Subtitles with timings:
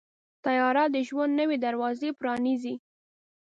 [0.45, 2.75] طیاره د ژوند نوې دروازې پرانیزي.